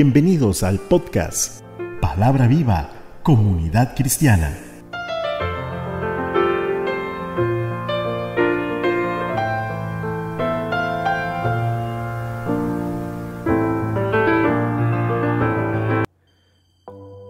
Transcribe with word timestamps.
Bienvenidos 0.00 0.62
al 0.62 0.78
podcast 0.78 1.64
Palabra 2.00 2.46
Viva, 2.46 3.18
Comunidad 3.24 3.96
Cristiana. 3.96 4.56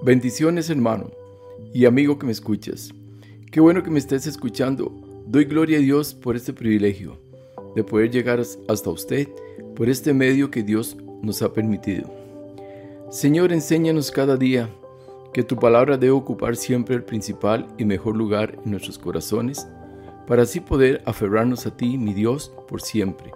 Bendiciones 0.02 0.68
hermano 0.68 1.10
y 1.72 1.86
amigo 1.86 2.18
que 2.18 2.26
me 2.26 2.32
escuchas. 2.32 2.92
Qué 3.50 3.60
bueno 3.60 3.82
que 3.82 3.88
me 3.88 3.98
estés 3.98 4.26
escuchando. 4.26 4.92
Doy 5.26 5.46
gloria 5.46 5.78
a 5.78 5.80
Dios 5.80 6.12
por 6.12 6.36
este 6.36 6.52
privilegio 6.52 7.18
de 7.74 7.82
poder 7.82 8.10
llegar 8.10 8.42
hasta 8.68 8.90
usted 8.90 9.26
por 9.74 9.88
este 9.88 10.12
medio 10.12 10.50
que 10.50 10.62
Dios 10.62 10.98
nos 11.22 11.40
ha 11.40 11.54
permitido. 11.54 12.17
Señor, 13.10 13.54
enséñanos 13.54 14.10
cada 14.10 14.36
día 14.36 14.68
que 15.32 15.42
tu 15.42 15.56
palabra 15.56 15.96
debe 15.96 16.12
ocupar 16.12 16.56
siempre 16.56 16.94
el 16.94 17.04
principal 17.04 17.66
y 17.78 17.86
mejor 17.86 18.14
lugar 18.14 18.58
en 18.62 18.72
nuestros 18.72 18.98
corazones, 18.98 19.66
para 20.26 20.42
así 20.42 20.60
poder 20.60 21.00
aferrarnos 21.06 21.66
a 21.66 21.74
ti, 21.74 21.96
mi 21.96 22.12
Dios, 22.12 22.52
por 22.68 22.82
siempre. 22.82 23.32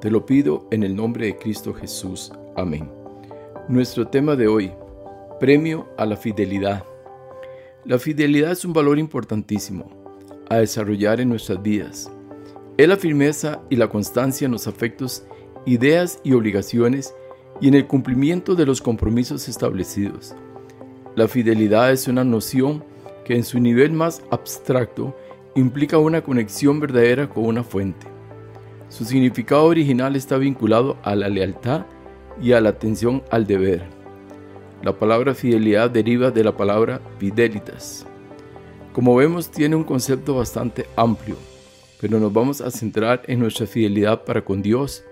Te 0.00 0.10
lo 0.10 0.26
pido 0.26 0.66
en 0.72 0.82
el 0.82 0.96
nombre 0.96 1.26
de 1.26 1.36
Cristo 1.36 1.72
Jesús. 1.72 2.32
Amén. 2.56 2.90
Nuestro 3.68 4.08
tema 4.08 4.34
de 4.34 4.48
hoy, 4.48 4.72
premio 5.38 5.86
a 5.96 6.04
la 6.04 6.16
fidelidad. 6.16 6.82
La 7.84 8.00
fidelidad 8.00 8.50
es 8.50 8.64
un 8.64 8.72
valor 8.72 8.98
importantísimo 8.98 9.88
a 10.50 10.56
desarrollar 10.56 11.20
en 11.20 11.28
nuestras 11.28 11.62
vidas. 11.62 12.10
Es 12.76 12.88
la 12.88 12.96
firmeza 12.96 13.60
y 13.70 13.76
la 13.76 13.88
constancia 13.88 14.46
en 14.46 14.52
los 14.52 14.66
afectos, 14.66 15.22
ideas 15.64 16.18
y 16.24 16.32
obligaciones 16.32 17.14
y 17.60 17.68
en 17.68 17.74
el 17.74 17.86
cumplimiento 17.86 18.54
de 18.54 18.66
los 18.66 18.80
compromisos 18.80 19.48
establecidos. 19.48 20.34
La 21.14 21.28
fidelidad 21.28 21.92
es 21.92 22.08
una 22.08 22.24
noción 22.24 22.84
que 23.24 23.34
en 23.34 23.44
su 23.44 23.58
nivel 23.58 23.92
más 23.92 24.22
abstracto 24.30 25.16
implica 25.54 25.98
una 25.98 26.22
conexión 26.22 26.80
verdadera 26.80 27.28
con 27.28 27.46
una 27.46 27.64
fuente. 27.64 28.06
Su 28.88 29.04
significado 29.04 29.64
original 29.64 30.14
está 30.14 30.36
vinculado 30.36 30.96
a 31.02 31.16
la 31.16 31.28
lealtad 31.28 31.86
y 32.40 32.52
a 32.52 32.60
la 32.60 32.68
atención 32.68 33.22
al 33.30 33.46
deber. 33.46 33.82
La 34.82 34.98
palabra 34.98 35.34
fidelidad 35.34 35.90
deriva 35.90 36.30
de 36.30 36.44
la 36.44 36.56
palabra 36.56 37.00
fidelitas. 37.18 38.06
Como 38.92 39.16
vemos 39.16 39.50
tiene 39.50 39.74
un 39.74 39.84
concepto 39.84 40.36
bastante 40.36 40.86
amplio, 40.96 41.36
pero 42.00 42.20
nos 42.20 42.32
vamos 42.32 42.60
a 42.60 42.70
centrar 42.70 43.22
en 43.26 43.40
nuestra 43.40 43.66
fidelidad 43.66 44.24
para 44.24 44.44
con 44.44 44.62
Dios. 44.62 45.02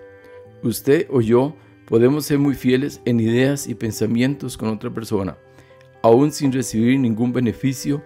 Usted 0.63 1.07
o 1.09 1.19
yo 1.19 1.55
Podemos 1.87 2.25
ser 2.25 2.39
muy 2.39 2.55
fieles 2.55 2.99
en 3.05 3.19
ideas 3.19 3.67
y 3.67 3.75
pensamientos 3.75 4.57
con 4.57 4.69
otra 4.69 4.89
persona, 4.89 5.37
aún 6.01 6.31
sin 6.31 6.51
recibir 6.51 6.99
ningún 6.99 7.31
beneficio, 7.31 8.01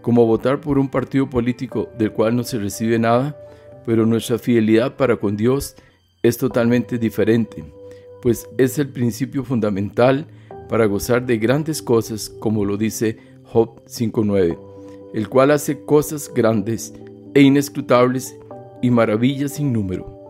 como 0.00 0.26
votar 0.26 0.62
por 0.62 0.78
un 0.78 0.88
partido 0.88 1.28
político 1.28 1.90
del 1.98 2.12
cual 2.12 2.34
no 2.34 2.42
se 2.42 2.58
recibe 2.58 2.98
nada, 2.98 3.36
pero 3.84 4.06
nuestra 4.06 4.38
fidelidad 4.38 4.96
para 4.96 5.16
con 5.16 5.36
Dios 5.36 5.76
es 6.22 6.38
totalmente 6.38 6.98
diferente, 6.98 7.62
pues 8.22 8.48
es 8.56 8.78
el 8.78 8.88
principio 8.88 9.44
fundamental 9.44 10.26
para 10.70 10.86
gozar 10.86 11.26
de 11.26 11.36
grandes 11.36 11.82
cosas, 11.82 12.30
como 12.40 12.64
lo 12.64 12.78
dice 12.78 13.18
Job 13.44 13.84
5.9, 13.84 14.58
el 15.12 15.28
cual 15.28 15.50
hace 15.50 15.84
cosas 15.84 16.32
grandes 16.34 16.94
e 17.34 17.42
inescrutables 17.42 18.34
y 18.80 18.90
maravillas 18.90 19.52
sin 19.56 19.70
número 19.70 20.21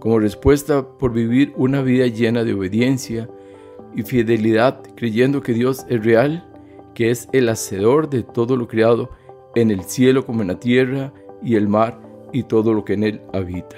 como 0.00 0.18
respuesta 0.18 0.98
por 0.98 1.12
vivir 1.12 1.52
una 1.56 1.82
vida 1.82 2.06
llena 2.06 2.42
de 2.42 2.54
obediencia 2.54 3.28
y 3.94 4.02
fidelidad, 4.02 4.82
creyendo 4.96 5.42
que 5.42 5.52
Dios 5.52 5.84
es 5.88 6.02
real, 6.04 6.48
que 6.94 7.10
es 7.10 7.28
el 7.32 7.48
hacedor 7.48 8.08
de 8.08 8.22
todo 8.22 8.56
lo 8.56 8.66
creado 8.66 9.10
en 9.54 9.70
el 9.70 9.84
cielo 9.84 10.24
como 10.24 10.42
en 10.42 10.48
la 10.48 10.58
tierra 10.58 11.12
y 11.42 11.54
el 11.54 11.68
mar 11.68 12.00
y 12.32 12.44
todo 12.44 12.72
lo 12.72 12.84
que 12.84 12.94
en 12.94 13.04
él 13.04 13.20
habita. 13.32 13.76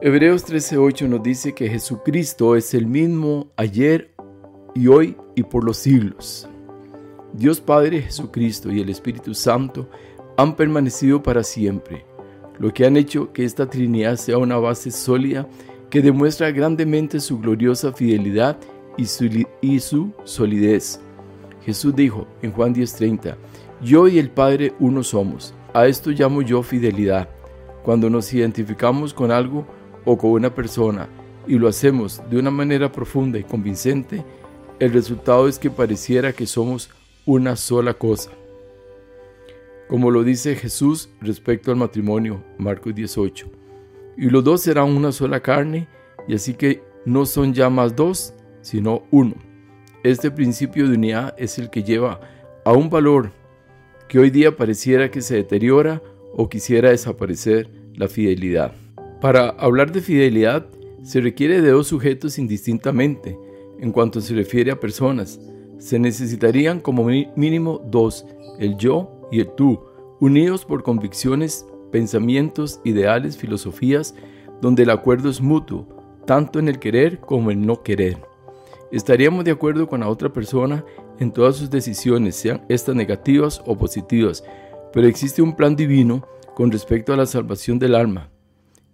Hebreos 0.00 0.46
13:8 0.46 1.06
nos 1.06 1.22
dice 1.22 1.54
que 1.54 1.68
Jesucristo 1.68 2.56
es 2.56 2.72
el 2.72 2.86
mismo 2.86 3.52
ayer 3.56 4.14
y 4.74 4.86
hoy 4.86 5.16
y 5.34 5.42
por 5.42 5.64
los 5.64 5.76
siglos. 5.76 6.48
Dios 7.34 7.60
Padre, 7.60 8.02
Jesucristo 8.02 8.72
y 8.72 8.80
el 8.80 8.88
Espíritu 8.88 9.34
Santo 9.34 9.88
han 10.36 10.56
permanecido 10.56 11.22
para 11.22 11.42
siempre 11.42 12.09
lo 12.60 12.74
que 12.74 12.84
han 12.84 12.98
hecho 12.98 13.32
que 13.32 13.44
esta 13.44 13.68
Trinidad 13.68 14.16
sea 14.16 14.36
una 14.36 14.58
base 14.58 14.90
sólida 14.90 15.48
que 15.88 16.02
demuestra 16.02 16.50
grandemente 16.50 17.18
su 17.18 17.40
gloriosa 17.40 17.90
fidelidad 17.92 18.58
y 18.98 19.06
su, 19.80 20.12
solidez. 20.24 21.00
Jesús 21.64 21.96
dijo 21.96 22.26
en 22.42 22.52
Juan 22.52 22.74
10:30, 22.74 23.34
Yo 23.82 24.06
y 24.08 24.18
el 24.18 24.30
Padre 24.30 24.74
uno 24.78 25.02
somos. 25.02 25.54
A 25.72 25.86
esto 25.86 26.10
llamo 26.10 26.42
yo 26.42 26.62
fidelidad. 26.62 27.30
Cuando 27.82 28.10
nos 28.10 28.30
identificamos 28.34 29.14
con 29.14 29.30
algo 29.30 29.66
o 30.04 30.18
con 30.18 30.32
una 30.32 30.54
persona 30.54 31.08
y 31.46 31.58
lo 31.58 31.66
hacemos 31.66 32.20
de 32.28 32.38
una 32.38 32.50
manera 32.50 32.92
profunda 32.92 33.38
y 33.38 33.44
convincente, 33.44 34.22
el 34.78 34.92
resultado 34.92 35.48
es 35.48 35.58
que 35.58 35.70
pareciera 35.70 36.34
que 36.34 36.46
somos 36.46 36.90
una 37.24 37.56
sola 37.56 37.94
cosa 37.94 38.30
como 39.90 40.12
lo 40.12 40.22
dice 40.22 40.54
Jesús 40.54 41.08
respecto 41.20 41.72
al 41.72 41.76
matrimonio, 41.76 42.44
Marcos 42.58 42.94
18. 42.94 43.50
Y 44.16 44.30
los 44.30 44.44
dos 44.44 44.62
serán 44.62 44.96
una 44.96 45.10
sola 45.10 45.40
carne, 45.40 45.88
y 46.28 46.34
así 46.36 46.54
que 46.54 46.80
no 47.04 47.26
son 47.26 47.52
ya 47.52 47.68
más 47.70 47.96
dos, 47.96 48.32
sino 48.60 49.02
uno. 49.10 49.34
Este 50.04 50.30
principio 50.30 50.86
de 50.86 50.94
unidad 50.94 51.34
es 51.36 51.58
el 51.58 51.70
que 51.70 51.82
lleva 51.82 52.20
a 52.64 52.72
un 52.72 52.88
valor 52.88 53.32
que 54.08 54.20
hoy 54.20 54.30
día 54.30 54.56
pareciera 54.56 55.10
que 55.10 55.22
se 55.22 55.34
deteriora 55.34 56.00
o 56.36 56.48
quisiera 56.48 56.90
desaparecer, 56.90 57.68
la 57.96 58.06
fidelidad. 58.06 58.72
Para 59.20 59.48
hablar 59.48 59.90
de 59.90 60.02
fidelidad 60.02 60.68
se 61.02 61.20
requiere 61.20 61.60
de 61.60 61.70
dos 61.70 61.88
sujetos 61.88 62.38
indistintamente 62.38 63.36
en 63.80 63.90
cuanto 63.90 64.20
se 64.20 64.34
refiere 64.34 64.70
a 64.70 64.78
personas. 64.78 65.40
Se 65.78 65.98
necesitarían 65.98 66.78
como 66.78 67.06
mínimo 67.34 67.82
dos, 67.90 68.24
el 68.60 68.76
yo 68.76 69.19
y 69.30 69.40
el 69.40 69.50
tú, 69.54 69.80
unidos 70.20 70.64
por 70.64 70.82
convicciones, 70.82 71.66
pensamientos, 71.90 72.80
ideales, 72.84 73.36
filosofías, 73.36 74.14
donde 74.60 74.82
el 74.82 74.90
acuerdo 74.90 75.30
es 75.30 75.40
mutuo, 75.40 75.86
tanto 76.26 76.58
en 76.58 76.68
el 76.68 76.78
querer 76.78 77.20
como 77.20 77.50
en 77.50 77.66
no 77.66 77.82
querer. 77.82 78.18
Estaríamos 78.92 79.44
de 79.44 79.52
acuerdo 79.52 79.88
con 79.88 80.00
la 80.00 80.08
otra 80.08 80.32
persona 80.32 80.84
en 81.18 81.32
todas 81.32 81.56
sus 81.56 81.70
decisiones, 81.70 82.36
sean 82.36 82.62
estas 82.68 82.94
negativas 82.94 83.62
o 83.66 83.76
positivas, 83.76 84.44
pero 84.92 85.06
existe 85.06 85.42
un 85.42 85.54
plan 85.54 85.76
divino 85.76 86.26
con 86.54 86.70
respecto 86.70 87.12
a 87.12 87.16
la 87.16 87.26
salvación 87.26 87.78
del 87.78 87.94
alma, 87.94 88.30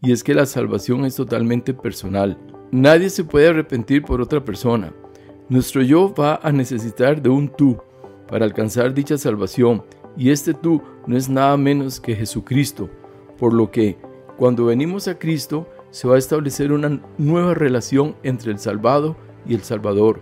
y 0.03 0.13
es 0.13 0.23
que 0.23 0.35
la 0.35 0.47
salvación 0.47 1.05
es 1.05 1.17
totalmente 1.17 1.73
personal. 1.73 2.39
Nadie 2.71 3.11
se 3.11 3.25
puede 3.25 3.49
arrepentir 3.49 4.03
por 4.03 4.21
otra 4.21 4.45
persona. 4.45 4.93
Nuestro 5.49 5.83
yo 5.83 6.13
va 6.15 6.41
a 6.43 6.53
necesitar 6.53 7.23
de 7.23 7.29
un 7.29 7.49
tú 7.49 7.79
para 8.29 8.45
alcanzar 8.45 8.93
dicha 8.93 9.17
salvación, 9.17 9.85
y 10.17 10.31
este 10.31 10.55
tú 10.55 10.83
no 11.07 11.17
es 11.17 11.29
nada 11.29 11.57
menos 11.57 12.01
que 12.01 12.17
Jesucristo, 12.17 12.89
por 13.39 13.53
lo 13.53 13.71
que 13.71 13.97
cuando 14.37 14.67
venimos 14.67 15.09
a 15.09 15.19
Cristo 15.19 15.69
se 15.91 16.09
va 16.09 16.17
a 16.17 16.19
establecer 16.19 16.73
una 16.73 17.01
nueva 17.19 17.55
relación 17.55 18.17
entre 18.23 18.53
el 18.53 18.59
salvado 18.59 19.17
y 19.47 19.55
el 19.55 19.63
Salvador. 19.63 20.21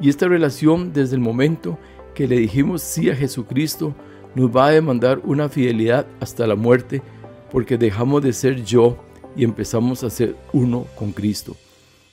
Y 0.00 0.08
esta 0.08 0.28
relación 0.28 0.92
desde 0.92 1.14
el 1.14 1.22
momento 1.22 1.78
que 2.14 2.26
le 2.26 2.36
dijimos 2.36 2.82
sí 2.82 3.10
a 3.10 3.16
Jesucristo 3.16 3.94
nos 4.34 4.54
va 4.54 4.66
a 4.66 4.72
demandar 4.72 5.20
una 5.24 5.48
fidelidad 5.48 6.06
hasta 6.20 6.46
la 6.46 6.56
muerte 6.56 7.02
porque 7.50 7.78
dejamos 7.78 8.22
de 8.22 8.32
ser 8.32 8.64
yo 8.64 8.98
y 9.34 9.44
empezamos 9.44 10.02
a 10.04 10.10
ser 10.10 10.36
uno 10.52 10.86
con 10.96 11.12
Cristo. 11.12 11.56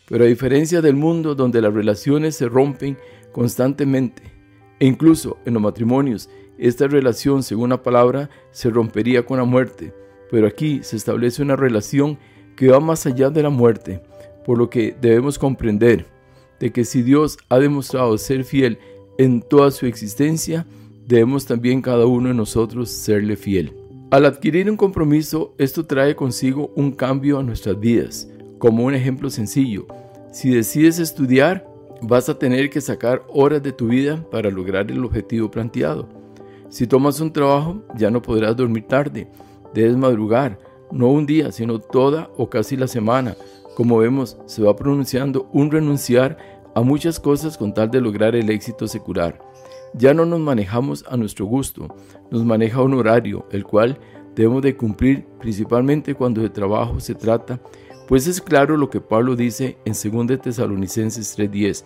Pero 0.07 0.23
a 0.23 0.27
diferencia 0.27 0.81
del 0.81 0.95
mundo 0.95 1.35
donde 1.35 1.61
las 1.61 1.73
relaciones 1.73 2.35
se 2.35 2.47
rompen 2.47 2.97
constantemente, 3.31 4.23
e 4.79 4.85
incluso 4.85 5.37
en 5.45 5.55
los 5.55 5.63
matrimonios 5.63 6.29
esta 6.67 6.87
relación, 6.87 7.43
según 7.43 7.71
la 7.71 7.83
palabra, 7.83 8.29
se 8.51 8.69
rompería 8.69 9.25
con 9.25 9.37
la 9.37 9.43
muerte, 9.43 9.93
pero 10.31 10.47
aquí 10.47 10.79
se 10.81 10.95
establece 10.95 11.41
una 11.41 11.57
relación 11.57 12.17
que 12.55 12.69
va 12.69 12.79
más 12.79 13.05
allá 13.05 13.29
de 13.29 13.43
la 13.43 13.49
muerte, 13.49 14.01
por 14.45 14.57
lo 14.57 14.69
que 14.69 14.95
debemos 15.01 15.37
comprender 15.37 16.05
de 16.61 16.71
que 16.71 16.85
si 16.85 17.01
Dios 17.01 17.37
ha 17.49 17.59
demostrado 17.59 18.17
ser 18.17 18.45
fiel 18.45 18.77
en 19.17 19.41
toda 19.41 19.71
su 19.71 19.85
existencia, 19.87 20.65
debemos 21.05 21.45
también 21.45 21.81
cada 21.81 22.05
uno 22.05 22.29
de 22.29 22.33
nosotros 22.33 22.89
serle 22.89 23.35
fiel. 23.35 23.73
Al 24.09 24.25
adquirir 24.25 24.69
un 24.69 24.77
compromiso, 24.77 25.53
esto 25.57 25.85
trae 25.85 26.15
consigo 26.15 26.71
un 26.77 26.93
cambio 26.93 27.39
a 27.39 27.43
nuestras 27.43 27.77
vidas. 27.77 28.29
Como 28.57 28.85
un 28.85 28.95
ejemplo 28.95 29.29
sencillo, 29.29 29.85
si 30.31 30.51
decides 30.51 30.99
estudiar, 30.99 31.67
vas 32.01 32.29
a 32.29 32.39
tener 32.39 32.69
que 32.69 32.79
sacar 32.79 33.21
horas 33.27 33.61
de 33.61 33.73
tu 33.73 33.89
vida 33.89 34.25
para 34.31 34.49
lograr 34.49 34.89
el 34.89 35.03
objetivo 35.03 35.51
planteado. 35.51 36.22
Si 36.73 36.87
tomas 36.87 37.19
un 37.19 37.31
trabajo, 37.31 37.83
ya 37.95 38.09
no 38.09 38.19
podrás 38.19 38.55
dormir 38.55 38.87
tarde, 38.87 39.27
debes 39.75 39.95
madrugar, 39.95 40.57
no 40.91 41.07
un 41.09 41.27
día, 41.27 41.51
sino 41.51 41.77
toda 41.77 42.31
o 42.35 42.49
casi 42.49 42.75
la 42.75 42.87
semana. 42.87 43.35
Como 43.75 43.99
vemos, 43.99 44.39
se 44.47 44.63
va 44.63 44.75
pronunciando 44.75 45.47
un 45.53 45.69
renunciar 45.69 46.35
a 46.73 46.81
muchas 46.81 47.19
cosas 47.19 47.59
con 47.59 47.75
tal 47.75 47.91
de 47.91 48.01
lograr 48.01 48.35
el 48.35 48.49
éxito 48.49 48.87
secular. 48.87 49.39
Ya 49.93 50.15
no 50.15 50.25
nos 50.25 50.39
manejamos 50.39 51.05
a 51.07 51.15
nuestro 51.15 51.45
gusto, 51.45 51.95
nos 52.31 52.43
maneja 52.43 52.81
un 52.81 52.95
horario, 52.95 53.45
el 53.51 53.63
cual 53.63 53.99
debemos 54.33 54.63
de 54.63 54.75
cumplir 54.75 55.27
principalmente 55.39 56.15
cuando 56.15 56.41
de 56.41 56.49
trabajo 56.49 56.99
se 56.99 57.13
trata, 57.13 57.61
pues 58.07 58.25
es 58.25 58.41
claro 58.41 58.77
lo 58.77 58.89
que 58.89 58.99
Pablo 58.99 59.35
dice 59.35 59.77
en 59.85 59.93
2 59.93 60.41
Tesalonicenses 60.41 61.37
3:10, 61.37 61.85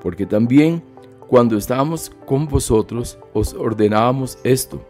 porque 0.00 0.24
también 0.24 0.84
cuando 1.30 1.56
estábamos 1.56 2.10
con 2.26 2.48
vosotros 2.48 3.16
os 3.32 3.54
ordenábamos 3.54 4.36
esto, 4.42 4.84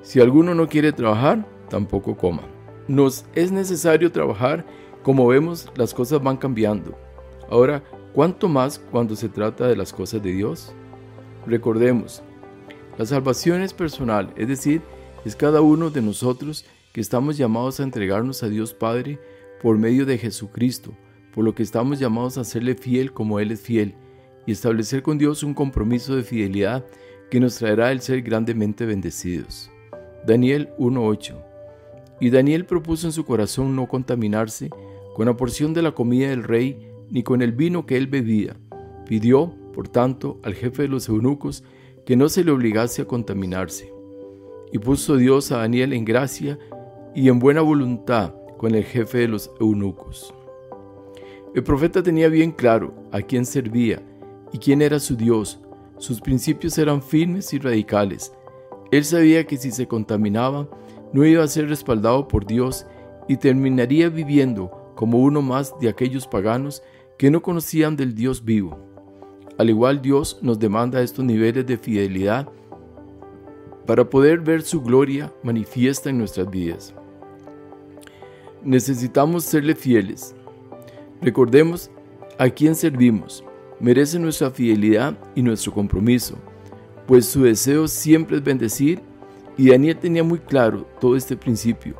si 0.00 0.20
alguno 0.20 0.54
no 0.54 0.70
quiere 0.70 0.90
trabajar, 0.90 1.46
tampoco 1.68 2.16
coma. 2.16 2.44
Nos 2.88 3.26
es 3.34 3.52
necesario 3.52 4.10
trabajar, 4.10 4.64
como 5.02 5.26
vemos 5.26 5.70
las 5.76 5.92
cosas 5.92 6.22
van 6.22 6.38
cambiando. 6.38 6.96
Ahora, 7.50 7.84
¿cuánto 8.14 8.48
más 8.48 8.78
cuando 8.90 9.14
se 9.16 9.28
trata 9.28 9.68
de 9.68 9.76
las 9.76 9.92
cosas 9.92 10.22
de 10.22 10.32
Dios? 10.32 10.72
Recordemos, 11.46 12.22
la 12.96 13.04
salvación 13.04 13.60
es 13.60 13.74
personal, 13.74 14.32
es 14.34 14.48
decir, 14.48 14.80
es 15.26 15.36
cada 15.36 15.60
uno 15.60 15.90
de 15.90 16.00
nosotros 16.00 16.64
que 16.94 17.02
estamos 17.02 17.36
llamados 17.36 17.80
a 17.80 17.82
entregarnos 17.82 18.42
a 18.42 18.48
Dios 18.48 18.72
Padre 18.72 19.20
por 19.60 19.76
medio 19.76 20.06
de 20.06 20.16
Jesucristo, 20.16 20.96
por 21.34 21.44
lo 21.44 21.54
que 21.54 21.62
estamos 21.62 21.98
llamados 21.98 22.38
a 22.38 22.44
serle 22.44 22.76
fiel 22.76 23.12
como 23.12 23.40
Él 23.40 23.50
es 23.50 23.60
fiel 23.60 23.94
y 24.46 24.52
establecer 24.52 25.02
con 25.02 25.18
Dios 25.18 25.42
un 25.42 25.54
compromiso 25.54 26.14
de 26.16 26.22
fidelidad 26.22 26.84
que 27.30 27.40
nos 27.40 27.56
traerá 27.56 27.92
el 27.92 28.00
ser 28.00 28.22
grandemente 28.22 28.86
bendecidos. 28.86 29.70
Daniel 30.26 30.70
1.8 30.78 31.34
Y 32.20 32.30
Daniel 32.30 32.64
propuso 32.64 33.06
en 33.06 33.12
su 33.12 33.24
corazón 33.24 33.74
no 33.74 33.88
contaminarse 33.88 34.70
con 35.14 35.26
la 35.26 35.36
porción 35.36 35.74
de 35.74 35.82
la 35.82 35.92
comida 35.92 36.28
del 36.28 36.44
rey 36.44 36.88
ni 37.10 37.22
con 37.22 37.42
el 37.42 37.52
vino 37.52 37.86
que 37.86 37.96
él 37.96 38.06
bebía. 38.06 38.56
Pidió 39.06 39.54
por 39.76 39.88
tanto, 39.88 40.40
al 40.42 40.54
jefe 40.54 40.84
de 40.84 40.88
los 40.88 41.06
eunucos 41.06 41.62
que 42.06 42.16
no 42.16 42.30
se 42.30 42.42
le 42.42 42.50
obligase 42.50 43.02
a 43.02 43.04
contaminarse. 43.04 43.92
Y 44.72 44.78
puso 44.78 45.18
Dios 45.18 45.52
a 45.52 45.58
Daniel 45.58 45.92
en 45.92 46.06
gracia 46.06 46.58
y 47.14 47.28
en 47.28 47.38
buena 47.38 47.60
voluntad 47.60 48.32
con 48.56 48.74
el 48.74 48.84
jefe 48.84 49.18
de 49.18 49.28
los 49.28 49.50
eunucos. 49.60 50.32
El 51.54 51.62
profeta 51.62 52.02
tenía 52.02 52.30
bien 52.30 52.52
claro 52.52 52.94
a 53.12 53.20
quién 53.20 53.44
servía 53.44 54.02
y 54.56 54.58
quién 54.58 54.80
era 54.80 54.98
su 54.98 55.16
Dios. 55.16 55.60
Sus 55.98 56.22
principios 56.22 56.78
eran 56.78 57.02
firmes 57.02 57.52
y 57.52 57.58
radicales. 57.58 58.32
Él 58.90 59.04
sabía 59.04 59.46
que 59.46 59.58
si 59.58 59.70
se 59.70 59.86
contaminaba, 59.86 60.66
no 61.12 61.26
iba 61.26 61.44
a 61.44 61.48
ser 61.48 61.68
respaldado 61.68 62.26
por 62.26 62.46
Dios 62.46 62.86
y 63.28 63.36
terminaría 63.36 64.08
viviendo 64.08 64.70
como 64.94 65.18
uno 65.18 65.42
más 65.42 65.78
de 65.78 65.90
aquellos 65.90 66.26
paganos 66.26 66.82
que 67.18 67.30
no 67.30 67.42
conocían 67.42 67.96
del 67.96 68.14
Dios 68.14 68.46
vivo. 68.46 68.78
Al 69.58 69.68
igual 69.68 70.00
Dios 70.00 70.38
nos 70.40 70.58
demanda 70.58 71.02
estos 71.02 71.26
niveles 71.26 71.66
de 71.66 71.76
fidelidad 71.76 72.48
para 73.86 74.08
poder 74.08 74.40
ver 74.40 74.62
su 74.62 74.80
gloria 74.80 75.34
manifiesta 75.42 76.08
en 76.08 76.16
nuestras 76.16 76.48
vidas. 76.48 76.94
Necesitamos 78.64 79.44
serle 79.44 79.74
fieles. 79.74 80.34
Recordemos 81.20 81.90
a 82.38 82.48
quién 82.48 82.74
servimos. 82.74 83.45
Merece 83.80 84.18
nuestra 84.18 84.50
fidelidad 84.50 85.18
y 85.34 85.42
nuestro 85.42 85.72
compromiso, 85.72 86.38
pues 87.06 87.26
su 87.26 87.42
deseo 87.42 87.88
siempre 87.88 88.38
es 88.38 88.44
bendecir 88.44 89.00
y 89.58 89.70
Daniel 89.70 89.96
tenía 89.96 90.24
muy 90.24 90.38
claro 90.38 90.86
todo 91.00 91.16
este 91.16 91.36
principio 91.36 91.96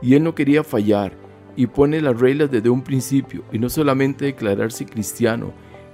y 0.00 0.14
él 0.14 0.22
no 0.22 0.34
quería 0.34 0.64
fallar 0.64 1.12
y 1.56 1.66
pone 1.66 2.00
las 2.00 2.18
reglas 2.18 2.50
desde 2.50 2.70
un 2.70 2.82
principio 2.82 3.44
y 3.52 3.58
no 3.58 3.68
solamente 3.68 4.26
declararse 4.26 4.86
cristiano, 4.86 5.52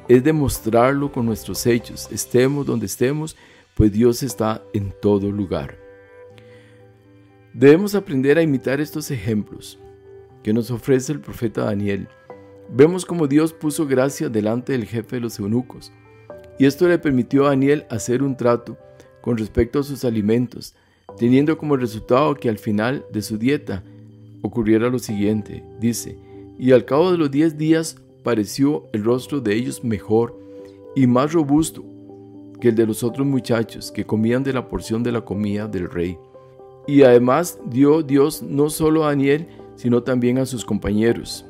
es 0.09 0.23
demostrarlo 0.23 1.11
con 1.11 1.25
nuestros 1.25 1.67
hechos, 1.67 2.09
estemos 2.13 2.67
donde 2.67 2.87
estemos, 2.87 3.37
pues 3.75 3.91
Dios 3.91 4.23
está 4.23 4.63
en 4.73 4.93
todo 5.01 5.31
lugar. 5.31 5.79
Debemos 7.55 7.95
aprender 7.95 8.37
a 8.37 8.43
imitar 8.43 8.81
estos 8.81 9.11
ejemplos 9.11 9.79
que 10.43 10.53
nos 10.53 10.71
ofrece 10.71 11.13
el 11.13 11.21
profeta 11.21 11.65
Daniel. 11.65 12.09
Vemos 12.71 13.05
como 13.05 13.27
Dios 13.27 13.53
puso 13.53 13.87
gracia 13.87 14.29
delante 14.29 14.73
del 14.73 14.87
jefe 14.87 15.17
de 15.17 15.23
los 15.23 15.39
eunucos, 15.39 15.93
y 16.59 16.67
esto 16.67 16.89
le 16.89 16.99
permitió 16.99 17.47
a 17.47 17.51
Daniel 17.51 17.87
hacer 17.91 18.23
un 18.23 18.37
trato 18.37 18.77
con 19.21 19.37
respecto 19.37 19.81
a 19.81 19.83
sus 19.83 20.05
alimentos, 20.05 20.75
teniendo 21.19 21.57
como 21.59 21.77
resultado 21.77 22.35
que 22.35 22.49
al 22.49 22.59
final 22.59 23.05
de 23.13 23.23
su 23.23 23.39
dieta 23.39 23.83
ocurriera 24.43 24.89
lo 24.89 24.99
siguiente, 24.99 25.65
dice, 25.81 26.19
y 26.59 26.73
al 26.73 26.85
cabo 26.85 27.11
de 27.11 27.19
los 27.19 27.31
diez 27.31 27.57
días 27.57 27.97
pareció 28.23 28.89
el 28.93 29.05
rostro 29.05 29.41
de 29.41 29.55
ellos 29.55 29.85
mejor 29.85 30.39
y 30.95 31.07
más 31.07 31.33
robusto 31.33 31.85
que 32.61 32.69
el 32.69 32.75
de 32.75 32.87
los 32.87 33.03
otros 33.03 33.27
muchachos 33.27 33.91
que 33.91 34.07
comían 34.07 34.43
de 34.43 34.53
la 34.53 34.69
porción 34.69 35.03
de 35.03 35.13
la 35.13 35.23
comida 35.23 35.67
del 35.69 35.91
rey. 35.91 36.19
Y 36.87 37.03
además 37.03 37.59
dio 37.67 38.03
Dios 38.03 38.43
no 38.43 38.71
solo 38.71 39.05
a 39.05 39.09
Daniel, 39.09 39.49
sino 39.77 40.03
también 40.03 40.39
a 40.39 40.47
sus 40.47 40.65
compañeros. 40.65 41.45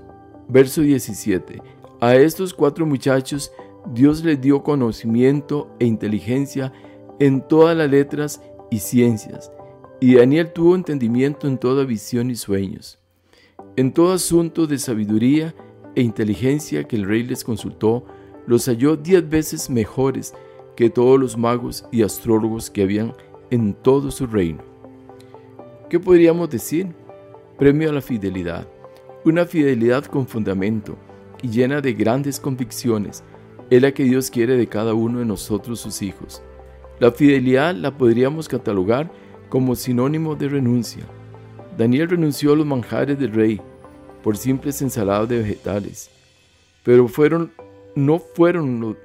Verso 0.49 0.83
17. 0.83 1.63
A 2.01 2.17
estos 2.17 2.53
cuatro 2.53 2.85
muchachos 2.87 3.51
Dios 3.93 4.25
les 4.25 4.41
dio 4.41 4.63
conocimiento 4.63 5.71
e 5.79 5.87
inteligencia 5.87 6.73
en 7.19 7.47
todas 7.47 7.77
las 7.77 7.91
letras 7.91 8.43
y 8.71 8.79
ciencias, 8.79 9.53
y 10.01 10.17
Daniel 10.17 10.53
tuvo 10.53 10.75
entendimiento 10.75 11.47
en 11.47 11.59
toda 11.59 11.85
visión 11.85 12.31
y 12.31 12.35
sueños. 12.35 12.99
En 13.77 13.93
todo 13.93 14.13
asunto 14.13 14.67
de 14.67 14.79
sabiduría 14.79 15.55
e 15.95 16.03
inteligencia 16.03 16.85
que 16.85 16.97
el 16.97 17.05
rey 17.05 17.23
les 17.23 17.45
consultó, 17.45 18.05
los 18.47 18.67
halló 18.67 18.97
diez 18.97 19.29
veces 19.29 19.71
mejores 19.71 20.35
que 20.77 20.91
todos 20.91 21.19
los 21.21 21.37
magos 21.37 21.87
y 21.93 22.03
astrólogos 22.03 22.71
que 22.71 22.83
habían 22.83 23.15
en 23.51 23.75
todo 23.75 24.11
su 24.11 24.27
reino. 24.27 24.63
¿Qué 25.89 26.01
podríamos 26.01 26.51
decir? 26.51 26.89
Premio 27.59 27.91
a 27.91 27.93
la 27.93 28.01
fidelidad. 28.01 28.67
Una 29.25 29.47
fidelidad 29.47 30.05
con 30.05 30.27
fundamento 30.27 30.99
y 31.41 31.49
llena 31.49 31.81
de 31.81 31.95
grandes 31.95 32.39
convicciones 32.39 33.25
es 33.71 33.81
la 33.81 33.91
que 33.93 34.05
Dios 34.05 34.31
quiere 34.31 34.55
de 34.55 34.67
cada 34.67 34.93
uno 34.93 35.21
de 35.21 35.25
nosotros 35.25 35.81
sus 35.81 36.03
hijos. 36.03 36.43
La 37.01 37.11
fidelidad 37.11 37.75
la 37.75 37.97
podríamos 37.97 38.49
catalogar 38.49 39.11
como 39.49 39.77
sinónimo 39.77 40.35
de 40.35 40.51
renuncia. 40.51 41.05
Daniel 41.79 42.11
renunció 42.11 42.53
a 42.53 42.57
los 42.57 42.67
manjares 42.67 43.19
del 43.19 43.33
rey, 43.33 43.63
por 44.23 44.37
simples 44.37 44.83
ensaladas 44.83 45.31
de 45.31 45.39
vegetales. 45.39 46.11
Pero 46.83 47.09
fueron, 47.09 47.51
no 47.95 48.19
fueron 48.19 48.79
los, 48.79 48.97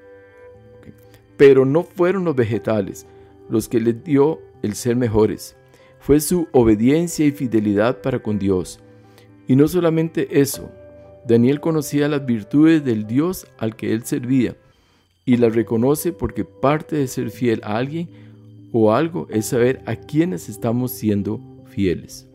pero 1.38 1.64
no 1.64 1.84
fueron 1.84 2.26
los 2.26 2.36
vegetales 2.36 3.08
los 3.50 3.70
que 3.70 3.80
les 3.80 4.04
dio 4.04 4.42
el 4.64 4.76
ser 4.76 4.98
mejores. 4.98 5.56
Fue 6.02 6.20
su 6.20 6.50
obediencia 6.52 7.26
y 7.26 7.32
fidelidad 7.32 8.02
para 8.02 8.20
con 8.20 8.38
Dios. 8.38 8.82
Y 9.50 9.56
no 9.56 9.68
solamente 9.68 10.42
eso, 10.42 10.70
Daniel 11.28 11.60
conocía 11.60 12.08
las 12.08 12.24
virtudes 12.24 12.86
del 12.86 13.08
Dios 13.08 13.48
al 13.58 13.76
que 13.76 13.94
él 13.94 14.04
servía 14.04 14.56
y 15.26 15.38
las 15.38 15.56
reconoce 15.56 16.14
porque 16.14 16.46
parte 16.46 16.98
de 16.98 17.08
ser 17.08 17.32
fiel 17.32 17.60
a 17.64 17.78
alguien 17.78 18.10
o 18.72 18.94
algo 18.94 19.26
es 19.32 19.48
saber 19.48 19.82
a 19.88 19.96
quienes 19.96 20.50
estamos 20.50 20.92
siendo 20.92 21.42
fieles. 21.66 22.28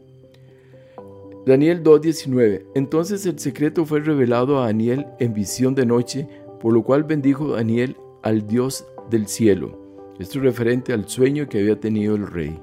Daniel 1.46 1.84
2.19 1.84 2.64
Entonces 2.74 3.24
el 3.26 3.38
secreto 3.38 3.86
fue 3.86 4.00
revelado 4.00 4.60
a 4.60 4.66
Daniel 4.66 5.06
en 5.20 5.34
visión 5.34 5.76
de 5.76 5.86
noche, 5.86 6.26
por 6.58 6.72
lo 6.72 6.82
cual 6.82 7.04
bendijo 7.04 7.52
Daniel 7.52 7.96
al 8.24 8.44
Dios 8.44 8.88
del 9.08 9.28
cielo. 9.28 9.78
Esto 10.18 10.38
es 10.38 10.44
referente 10.44 10.92
al 10.92 11.08
sueño 11.08 11.48
que 11.48 11.60
había 11.60 11.78
tenido 11.78 12.16
el 12.16 12.26
rey. 12.26 12.58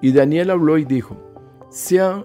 Y 0.00 0.12
Daniel 0.12 0.48
habló 0.48 0.78
y 0.78 0.86
dijo, 0.86 1.18
sea 1.68 2.24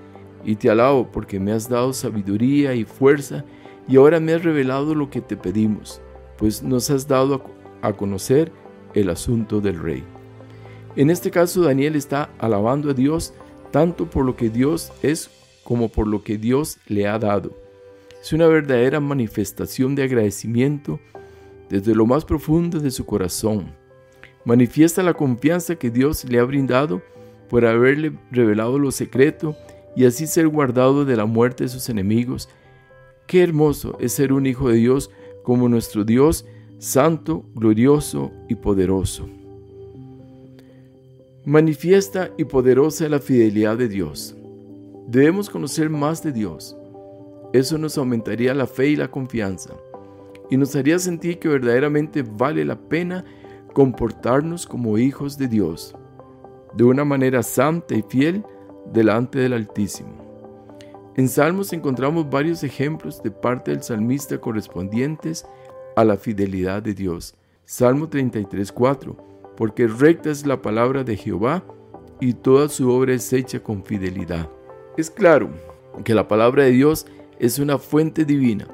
y 0.43 0.55
te 0.55 0.69
alabo 0.69 1.11
porque 1.11 1.39
me 1.39 1.51
has 1.51 1.69
dado 1.69 1.93
sabiduría 1.93 2.73
y 2.73 2.85
fuerza 2.85 3.45
y 3.87 3.97
ahora 3.97 4.19
me 4.19 4.33
has 4.33 4.43
revelado 4.43 4.95
lo 4.95 5.09
que 5.09 5.21
te 5.21 5.37
pedimos, 5.37 6.01
pues 6.37 6.63
nos 6.63 6.89
has 6.89 7.07
dado 7.07 7.43
a 7.81 7.93
conocer 7.93 8.51
el 8.93 9.09
asunto 9.09 9.61
del 9.61 9.79
rey. 9.79 10.03
En 10.95 11.09
este 11.09 11.31
caso 11.31 11.61
Daniel 11.61 11.95
está 11.95 12.29
alabando 12.37 12.89
a 12.91 12.93
Dios 12.93 13.33
tanto 13.71 14.09
por 14.09 14.25
lo 14.25 14.35
que 14.35 14.49
Dios 14.49 14.91
es 15.01 15.29
como 15.63 15.89
por 15.89 16.07
lo 16.07 16.23
que 16.23 16.37
Dios 16.37 16.79
le 16.87 17.07
ha 17.07 17.17
dado. 17.17 17.55
Es 18.21 18.33
una 18.33 18.47
verdadera 18.47 18.99
manifestación 18.99 19.95
de 19.95 20.03
agradecimiento 20.03 20.99
desde 21.69 21.95
lo 21.95 22.05
más 22.05 22.25
profundo 22.25 22.79
de 22.79 22.91
su 22.91 23.05
corazón. 23.05 23.73
Manifiesta 24.43 25.01
la 25.01 25.13
confianza 25.13 25.75
que 25.75 25.89
Dios 25.89 26.25
le 26.25 26.39
ha 26.39 26.43
brindado 26.43 27.01
por 27.49 27.65
haberle 27.65 28.13
revelado 28.31 28.77
lo 28.77 28.91
secreto 28.91 29.55
y 29.95 30.05
así 30.05 30.27
ser 30.27 30.47
guardado 30.47 31.05
de 31.05 31.15
la 31.15 31.25
muerte 31.25 31.65
de 31.65 31.69
sus 31.69 31.89
enemigos. 31.89 32.49
Qué 33.27 33.43
hermoso 33.43 33.97
es 33.99 34.13
ser 34.13 34.33
un 34.33 34.45
hijo 34.45 34.69
de 34.69 34.77
Dios 34.77 35.09
como 35.43 35.69
nuestro 35.69 36.03
Dios, 36.03 36.45
santo, 36.79 37.45
glorioso 37.55 38.31
y 38.47 38.55
poderoso. 38.55 39.27
Manifiesta 41.45 42.31
y 42.37 42.45
poderosa 42.45 43.09
la 43.09 43.19
fidelidad 43.19 43.77
de 43.77 43.87
Dios. 43.87 44.35
Debemos 45.07 45.49
conocer 45.49 45.89
más 45.89 46.21
de 46.23 46.31
Dios. 46.31 46.77
Eso 47.53 47.77
nos 47.77 47.97
aumentaría 47.97 48.53
la 48.53 48.67
fe 48.67 48.89
y 48.89 48.95
la 48.95 49.09
confianza 49.09 49.73
y 50.51 50.57
nos 50.57 50.75
haría 50.75 50.99
sentir 50.99 51.39
que 51.39 51.47
verdaderamente 51.47 52.23
vale 52.23 52.63
la 52.65 52.77
pena 52.77 53.23
comportarnos 53.73 54.67
como 54.67 54.97
hijos 54.97 55.37
de 55.37 55.47
Dios, 55.47 55.95
de 56.75 56.83
una 56.83 57.05
manera 57.05 57.41
santa 57.41 57.95
y 57.95 58.03
fiel 58.03 58.43
delante 58.91 59.39
del 59.39 59.53
Altísimo. 59.53 60.31
En 61.15 61.27
Salmos 61.27 61.73
encontramos 61.73 62.29
varios 62.29 62.63
ejemplos 62.63 63.21
de 63.21 63.31
parte 63.31 63.71
del 63.71 63.83
salmista 63.83 64.39
correspondientes 64.39 65.45
a 65.95 66.05
la 66.05 66.15
fidelidad 66.15 66.81
de 66.81 66.93
Dios. 66.93 67.35
Salmo 67.65 68.09
33.4 68.09 69.15
Porque 69.57 69.87
recta 69.87 70.31
es 70.31 70.45
la 70.45 70.61
palabra 70.61 71.03
de 71.03 71.17
Jehová 71.17 71.63
y 72.21 72.33
toda 72.33 72.69
su 72.69 72.89
obra 72.89 73.13
es 73.13 73.33
hecha 73.33 73.61
con 73.61 73.83
fidelidad. 73.83 74.49
Es 74.97 75.09
claro 75.09 75.49
que 76.05 76.13
la 76.13 76.27
palabra 76.27 76.63
de 76.63 76.71
Dios 76.71 77.05
es 77.39 77.59
una 77.59 77.77
fuente 77.77 78.23
divina 78.23 78.67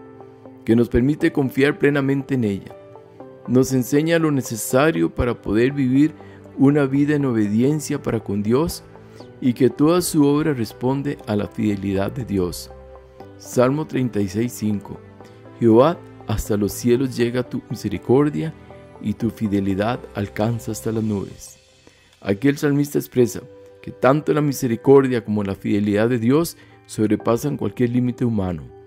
que 0.63 0.75
nos 0.75 0.89
permite 0.89 1.31
confiar 1.31 1.79
plenamente 1.79 2.35
en 2.35 2.43
ella. 2.43 2.75
Nos 3.47 3.71
enseña 3.71 4.19
lo 4.19 4.31
necesario 4.31 5.09
para 5.09 5.41
poder 5.41 5.71
vivir 5.71 6.13
una 6.57 6.85
vida 6.85 7.15
en 7.15 7.25
obediencia 7.25 8.01
para 8.01 8.19
con 8.19 8.43
Dios 8.43 8.83
y 9.41 9.53
que 9.53 9.69
toda 9.69 10.01
su 10.01 10.25
obra 10.25 10.53
responde 10.53 11.17
a 11.27 11.35
la 11.35 11.47
fidelidad 11.47 12.11
de 12.11 12.25
Dios. 12.25 12.71
Salmo 13.37 13.87
36:5 13.87 14.97
Jehová, 15.59 15.97
hasta 16.27 16.57
los 16.57 16.71
cielos 16.71 17.15
llega 17.15 17.47
tu 17.47 17.61
misericordia 17.69 18.53
y 19.01 19.13
tu 19.13 19.29
fidelidad 19.29 19.99
alcanza 20.15 20.71
hasta 20.71 20.91
las 20.91 21.03
nubes. 21.03 21.57
Aquí 22.21 22.47
el 22.47 22.57
salmista 22.57 22.97
expresa 22.97 23.41
que 23.81 23.91
tanto 23.91 24.33
la 24.33 24.41
misericordia 24.41 25.23
como 25.23 25.43
la 25.43 25.55
fidelidad 25.55 26.09
de 26.09 26.19
Dios 26.19 26.57
sobrepasan 26.85 27.57
cualquier 27.57 27.91
límite 27.91 28.25
humano 28.25 28.77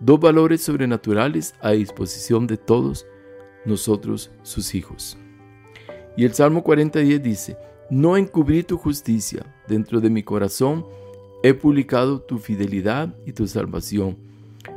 dos 0.00 0.20
valores 0.20 0.62
sobrenaturales 0.62 1.54
a 1.60 1.70
disposición 1.70 2.46
de 2.46 2.56
todos 2.56 3.06
nosotros, 3.64 4.30
sus 4.42 4.74
hijos. 4.74 5.16
Y 6.16 6.24
el 6.24 6.34
Salmo 6.34 6.62
40.10 6.62 7.20
dice, 7.20 7.56
no 7.90 8.16
encubrí 8.16 8.62
tu 8.64 8.76
justicia, 8.76 9.46
dentro 9.68 10.00
de 10.00 10.10
mi 10.10 10.22
corazón 10.22 10.84
he 11.42 11.54
publicado 11.54 12.20
tu 12.20 12.38
fidelidad 12.38 13.14
y 13.24 13.32
tu 13.32 13.46
salvación. 13.46 14.16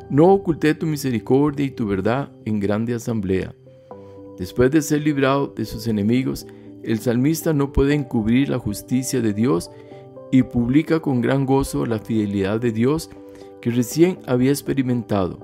No 0.10 0.32
oculté 0.32 0.76
tu 0.76 0.86
misericordia 0.86 1.66
y 1.66 1.72
tu 1.72 1.88
verdad 1.88 2.32
en 2.46 2.60
grande 2.60 2.94
asamblea. 2.94 3.56
Después 4.38 4.70
de 4.72 4.82
ser 4.82 5.02
librado 5.02 5.48
de 5.48 5.66
sus 5.66 5.88
enemigos, 5.88 6.46
el 6.84 7.00
salmista 7.00 7.54
no 7.54 7.74
puede 7.74 7.96
encubrir 7.96 8.50
la 8.50 8.60
justicia 8.60 9.22
de 9.22 9.34
Dios 9.34 9.72
y 10.32 10.44
publica 10.44 11.00
con 11.00 11.22
gran 11.22 11.46
gozo 11.46 11.86
la 11.86 12.00
fidelidad 12.00 12.60
de 12.60 12.72
Dios 12.72 13.10
que 13.62 13.72
recién 13.72 14.20
había 14.28 14.52
experimentado. 14.52 15.40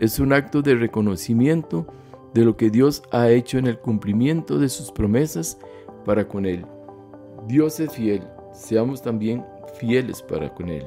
Es 0.00 0.18
un 0.18 0.32
acto 0.32 0.60
de 0.60 0.74
reconocimiento 0.74 1.86
de 2.34 2.44
lo 2.44 2.56
que 2.56 2.70
Dios 2.70 3.02
ha 3.12 3.30
hecho 3.30 3.58
en 3.58 3.66
el 3.66 3.78
cumplimiento 3.78 4.58
de 4.58 4.68
sus 4.68 4.90
promesas 4.90 5.58
para 6.04 6.28
con 6.28 6.44
Él. 6.44 6.66
Dios 7.46 7.78
es 7.78 7.92
fiel, 7.92 8.24
seamos 8.52 9.02
también 9.02 9.44
fieles 9.78 10.20
para 10.20 10.52
con 10.52 10.68
Él. 10.68 10.84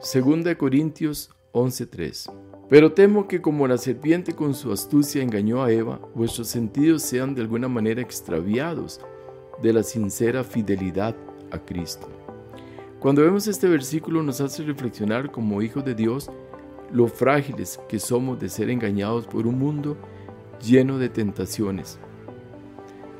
Segunda 0.00 0.48
de 0.48 0.56
Corintios 0.56 1.30
11:3 1.52 2.28
Pero 2.68 2.92
temo 2.92 3.28
que 3.28 3.40
como 3.40 3.68
la 3.68 3.78
serpiente 3.78 4.34
con 4.34 4.54
su 4.54 4.72
astucia 4.72 5.22
engañó 5.22 5.62
a 5.62 5.70
Eva, 5.70 6.00
vuestros 6.12 6.48
sentidos 6.48 7.02
sean 7.02 7.36
de 7.36 7.42
alguna 7.42 7.68
manera 7.68 8.02
extraviados 8.02 9.00
de 9.62 9.72
la 9.72 9.84
sincera 9.84 10.42
fidelidad 10.42 11.14
a 11.52 11.58
Cristo. 11.60 12.08
Cuando 12.98 13.22
vemos 13.22 13.46
este 13.46 13.68
versículo 13.68 14.24
nos 14.24 14.40
hace 14.40 14.64
reflexionar 14.64 15.30
como 15.30 15.62
hijos 15.62 15.84
de 15.84 15.94
Dios 15.94 16.28
lo 16.90 17.06
frágiles 17.06 17.78
que 17.88 18.00
somos 18.00 18.40
de 18.40 18.48
ser 18.48 18.70
engañados 18.70 19.28
por 19.28 19.46
un 19.46 19.60
mundo 19.60 19.96
lleno 20.60 20.98
de 20.98 21.10
tentaciones, 21.10 22.00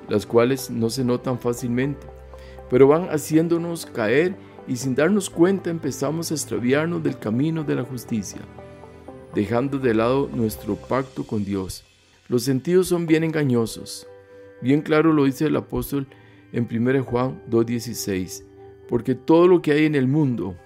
las 0.08 0.26
cuales 0.26 0.68
no 0.68 0.90
se 0.90 1.04
notan 1.04 1.38
fácilmente, 1.38 2.15
pero 2.68 2.88
van 2.88 3.08
haciéndonos 3.08 3.86
caer 3.86 4.34
y 4.66 4.76
sin 4.76 4.94
darnos 4.94 5.30
cuenta 5.30 5.70
empezamos 5.70 6.30
a 6.30 6.34
extraviarnos 6.34 7.02
del 7.02 7.18
camino 7.18 7.62
de 7.64 7.76
la 7.76 7.84
justicia, 7.84 8.40
dejando 9.34 9.78
de 9.78 9.94
lado 9.94 10.28
nuestro 10.32 10.76
pacto 10.76 11.26
con 11.26 11.44
Dios. 11.44 11.84
Los 12.28 12.42
sentidos 12.42 12.88
son 12.88 13.06
bien 13.06 13.22
engañosos. 13.22 14.08
Bien 14.60 14.82
claro 14.82 15.12
lo 15.12 15.24
dice 15.24 15.46
el 15.46 15.56
apóstol 15.56 16.06
en 16.52 16.66
1 16.70 17.04
Juan 17.04 17.42
2.16 17.50 18.46
porque 18.88 19.14
todo 19.14 19.48
lo 19.48 19.62
que 19.62 19.72
hay 19.72 19.84
en 19.84 19.94
el 19.94 20.06
mundo, 20.06 20.56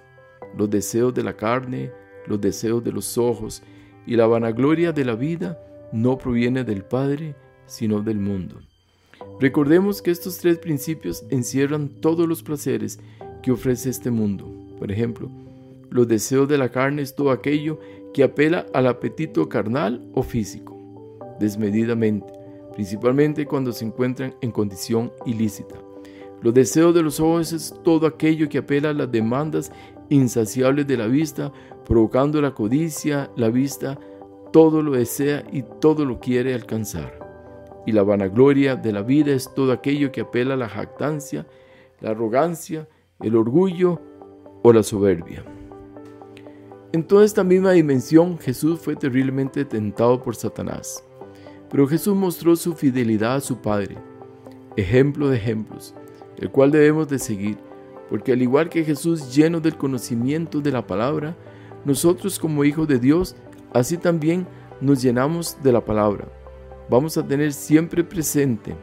los 0.57 0.69
deseos 0.71 1.15
de 1.15 1.23
la 1.23 1.37
carne, 1.37 1.91
los 2.27 2.41
deseos 2.41 2.83
de 2.85 2.93
los 2.93 3.17
ojos 3.19 3.63
y 4.07 4.17
la 4.17 4.27
vanagloria 4.27 4.93
de 4.93 5.05
la 5.05 5.15
vida, 5.15 5.59
no 5.93 6.19
proviene 6.19 6.65
del 6.65 6.85
Padre, 6.85 7.35
sino 7.67 8.01
del 8.01 8.19
mundo. 8.19 8.61
Recordemos 9.41 10.03
que 10.03 10.11
estos 10.11 10.37
tres 10.37 10.59
principios 10.59 11.25
encierran 11.31 11.89
todos 11.89 12.29
los 12.29 12.43
placeres 12.43 13.01
que 13.43 13.51
ofrece 13.51 13.89
este 13.89 14.11
mundo. 14.11 14.45
Por 14.79 14.93
ejemplo, 14.93 15.31
los 15.89 16.07
deseos 16.07 16.47
de 16.47 16.59
la 16.59 16.69
carne 16.69 17.01
es 17.01 17.15
todo 17.15 17.31
aquello 17.31 17.81
que 18.13 18.23
apela 18.23 18.67
al 18.75 18.87
apetito 18.87 19.49
carnal 19.49 20.07
o 20.13 20.23
físico, 20.23 20.77
desmedidamente, 21.41 22.31
principalmente 22.75 23.47
cuando 23.47 23.73
se 23.73 23.87
encuentran 23.87 24.35
en 24.43 24.53
condición 24.53 25.11
ilícita. 25.25 25.77
Los 26.43 26.53
deseos 26.53 26.95
de 26.95 27.03
los 27.03 27.19
ojos 27.19 27.55
es 27.55 27.75
todo 27.83 28.07
aquello 28.07 28.47
que 28.51 28.59
apela 28.59 28.91
a 28.91 28.95
las 28.95 29.11
demandas 29.11 29.73
insaciables 30.11 30.87
de 30.87 30.99
la 30.99 31.07
vista, 31.07 31.51
provocando 31.87 32.43
la 32.43 32.53
codicia, 32.53 33.31
la 33.37 33.49
vista, 33.49 33.99
todo 34.53 34.83
lo 34.83 34.93
desea 34.93 35.45
y 35.51 35.63
todo 35.81 36.05
lo 36.05 36.21
quiere 36.21 36.53
alcanzar. 36.53 37.30
Y 37.91 37.93
la 37.93 38.05
vanagloria 38.05 38.77
de 38.77 38.93
la 38.93 39.03
vida 39.03 39.33
es 39.33 39.53
todo 39.53 39.73
aquello 39.73 40.13
que 40.13 40.21
apela 40.21 40.55
a 40.55 40.57
la 40.57 40.69
jactancia, 40.69 41.45
la 41.99 42.11
arrogancia, 42.11 42.89
el 43.19 43.35
orgullo 43.35 44.01
o 44.63 44.73
la 44.73 44.85
soberbia. 44.85 45.45
En 46.93 47.03
toda 47.03 47.25
esta 47.25 47.43
misma 47.43 47.73
dimensión 47.73 48.39
Jesús 48.39 48.79
fue 48.79 48.95
terriblemente 48.95 49.65
tentado 49.65 50.23
por 50.23 50.37
Satanás. 50.37 51.03
Pero 51.69 51.89
Jesús 51.89 52.15
mostró 52.15 52.55
su 52.55 52.75
fidelidad 52.75 53.35
a 53.35 53.41
su 53.41 53.57
Padre, 53.57 53.99
ejemplo 54.77 55.29
de 55.29 55.39
ejemplos, 55.39 55.93
el 56.39 56.49
cual 56.49 56.71
debemos 56.71 57.09
de 57.09 57.19
seguir, 57.19 57.59
porque 58.09 58.31
al 58.31 58.41
igual 58.41 58.69
que 58.69 58.85
Jesús 58.85 59.35
lleno 59.35 59.59
del 59.59 59.77
conocimiento 59.77 60.61
de 60.61 60.71
la 60.71 60.87
palabra, 60.87 61.37
nosotros 61.85 62.39
como 62.39 62.63
hijos 62.63 62.87
de 62.87 63.01
Dios, 63.01 63.35
así 63.73 63.97
también 63.97 64.47
nos 64.81 65.03
llenamos 65.03 65.61
de 65.61 65.73
la 65.73 65.85
palabra. 65.85 66.29
Vamos 66.91 67.17
a 67.17 67.27
tener 67.27 67.53
siempre 67.53 68.03
presente 68.03 68.75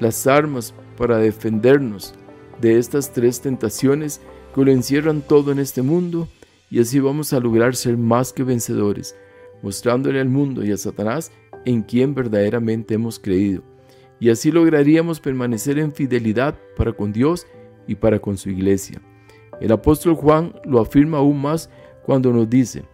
las 0.00 0.26
armas 0.26 0.74
para 0.98 1.18
defendernos 1.18 2.14
de 2.60 2.78
estas 2.78 3.12
tres 3.12 3.40
tentaciones 3.40 4.20
que 4.54 4.64
lo 4.64 4.72
encierran 4.72 5.22
todo 5.22 5.52
en 5.52 5.60
este 5.60 5.82
mundo 5.82 6.28
y 6.68 6.80
así 6.80 6.98
vamos 6.98 7.32
a 7.32 7.38
lograr 7.38 7.76
ser 7.76 7.96
más 7.96 8.32
que 8.32 8.42
vencedores, 8.42 9.14
mostrándole 9.62 10.20
al 10.20 10.28
mundo 10.28 10.64
y 10.64 10.72
a 10.72 10.76
Satanás 10.76 11.30
en 11.64 11.82
quien 11.82 12.14
verdaderamente 12.14 12.94
hemos 12.94 13.20
creído 13.20 13.62
y 14.22 14.30
así 14.30 14.52
lograríamos 14.52 15.18
permanecer 15.18 15.80
en 15.80 15.92
fidelidad 15.92 16.56
para 16.76 16.92
con 16.92 17.12
Dios 17.12 17.44
y 17.88 17.96
para 17.96 18.20
con 18.20 18.36
su 18.36 18.50
iglesia. 18.50 19.02
El 19.60 19.72
apóstol 19.72 20.14
Juan 20.14 20.54
lo 20.64 20.80
afirma 20.80 21.18
aún 21.18 21.42
más 21.42 21.70
cuando 22.04 22.32
nos 22.32 22.48
dice 22.48 22.84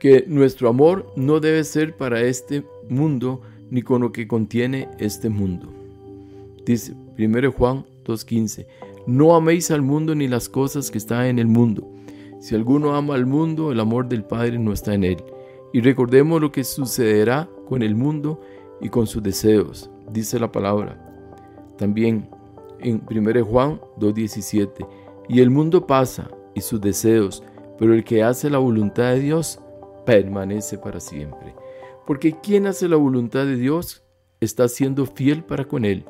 que 0.00 0.24
nuestro 0.26 0.70
amor 0.70 1.12
no 1.14 1.40
debe 1.40 1.62
ser 1.64 1.94
para 1.94 2.22
este 2.22 2.64
mundo 2.88 3.42
ni 3.72 3.80
con 3.82 4.02
lo 4.02 4.12
que 4.12 4.28
contiene 4.28 4.88
este 4.98 5.30
mundo. 5.30 5.72
Dice 6.66 6.94
1 7.18 7.52
Juan 7.52 7.84
2.15, 8.04 8.66
no 9.06 9.34
améis 9.34 9.70
al 9.70 9.80
mundo 9.82 10.14
ni 10.14 10.28
las 10.28 10.48
cosas 10.48 10.90
que 10.90 10.98
están 10.98 11.24
en 11.24 11.38
el 11.38 11.46
mundo. 11.46 11.90
Si 12.38 12.54
alguno 12.54 12.94
ama 12.94 13.14
al 13.14 13.24
mundo, 13.24 13.72
el 13.72 13.80
amor 13.80 14.08
del 14.08 14.24
Padre 14.24 14.58
no 14.58 14.72
está 14.72 14.92
en 14.94 15.04
él. 15.04 15.24
Y 15.72 15.80
recordemos 15.80 16.40
lo 16.40 16.52
que 16.52 16.64
sucederá 16.64 17.48
con 17.66 17.82
el 17.82 17.94
mundo 17.94 18.40
y 18.82 18.90
con 18.90 19.06
sus 19.06 19.22
deseos 19.22 19.90
dice 20.12 20.38
la 20.38 20.52
palabra. 20.52 20.98
También 21.78 22.28
en 22.80 23.02
1 23.10 23.44
Juan 23.44 23.80
2.17, 23.98 24.86
y 25.28 25.40
el 25.40 25.50
mundo 25.50 25.86
pasa 25.86 26.30
y 26.54 26.60
sus 26.60 26.80
deseos, 26.80 27.42
pero 27.78 27.94
el 27.94 28.04
que 28.04 28.22
hace 28.22 28.50
la 28.50 28.58
voluntad 28.58 29.12
de 29.12 29.20
Dios 29.20 29.60
permanece 30.04 30.78
para 30.78 31.00
siempre. 31.00 31.54
Porque 32.06 32.36
¿quién 32.42 32.66
hace 32.66 32.88
la 32.88 32.96
voluntad 32.96 33.44
de 33.44 33.56
Dios? 33.56 34.02
está 34.44 34.68
siendo 34.68 35.06
fiel 35.06 35.44
para 35.44 35.64
con 35.64 35.84
Él, 35.84 36.04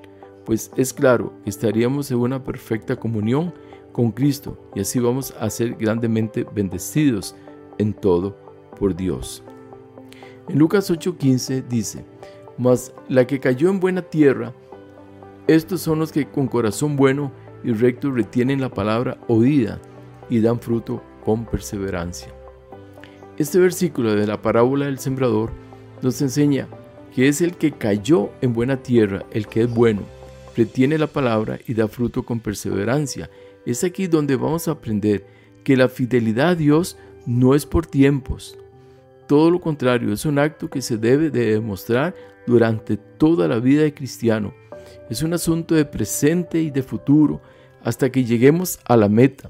pues 0.45 0.71
es 0.77 0.93
claro 0.93 1.35
que 1.45 1.51
estaríamos 1.51 2.11
en 2.11 2.19
una 2.19 2.43
perfecta 2.43 2.97
comunión 2.97 3.53
con 3.93 4.11
Cristo 4.11 4.59
y 4.75 4.81
así 4.81 4.99
vamos 4.99 5.35
a 5.39 5.51
ser 5.51 5.75
grandemente 5.75 6.47
bendecidos 6.55 7.37
en 7.79 7.93
todo 7.93 8.37
por 8.79 8.97
Dios. 8.97 9.45
En 10.49 10.59
Lucas 10.59 10.91
8:15 10.91 11.69
dice, 11.69 12.05
Mas 12.57 12.95
la 13.09 13.27
que 13.27 13.39
cayó 13.39 13.69
en 13.69 13.81
buena 13.81 14.03
tierra, 14.03 14.55
estos 15.47 15.83
son 15.83 15.99
los 15.99 16.11
que 16.11 16.29
con 16.29 16.49
corazón 16.49 16.97
bueno 16.97 17.33
y 17.63 17.73
recto 17.73 18.11
retienen 18.11 18.61
la 18.61 18.71
palabra 18.71 19.19
oída 19.29 19.81
y 20.29 20.41
dan 20.41 20.59
fruto 20.59 21.03
con 21.25 21.45
perseverancia. 21.45 22.33
Este 23.39 23.59
versículo 23.59 24.15
de 24.15 24.27
la 24.27 24.41
parábola 24.41 24.87
del 24.87 24.99
sembrador 24.99 25.53
nos 26.03 26.21
enseña 26.21 26.69
que 27.15 27.29
es 27.29 27.41
el 27.41 27.57
que 27.57 27.73
cayó 27.73 28.31
en 28.41 28.53
buena 28.53 28.83
tierra, 28.83 29.25
el 29.31 29.47
que 29.47 29.63
es 29.63 29.71
bueno, 29.73 30.03
retiene 30.57 30.99
la 30.99 31.07
palabra 31.07 31.59
y 31.67 31.75
da 31.75 31.89
fruto 31.89 32.25
con 32.25 32.41
perseverancia. 32.41 33.31
Es 33.67 33.85
aquí 33.85 34.07
donde 34.07 34.37
vamos 34.37 34.67
a 34.67 34.73
aprender 34.73 35.25
que 35.63 35.77
la 35.77 35.89
fidelidad 35.89 36.51
a 36.51 36.55
Dios 36.55 36.97
no 37.27 37.55
es 37.55 37.67
por 37.67 37.87
tiempos. 37.87 38.59
Todo 39.29 39.51
lo 39.51 39.61
contrario, 39.61 40.13
es 40.13 40.27
un 40.27 40.39
acto 40.39 40.69
que 40.69 40.83
se 40.83 40.97
debe 40.97 41.31
de 41.31 41.53
demostrar 41.53 42.15
durante 42.47 42.97
toda 42.97 43.47
la 43.47 43.61
vida 43.61 43.83
de 43.83 43.95
cristiano. 43.95 44.53
Es 45.09 45.23
un 45.23 45.33
asunto 45.33 45.75
de 45.75 45.85
presente 45.85 46.61
y 46.61 46.71
de 46.71 46.83
futuro 46.83 47.41
hasta 47.85 48.11
que 48.11 48.25
lleguemos 48.25 48.81
a 48.85 48.97
la 48.97 49.09
meta, 49.09 49.49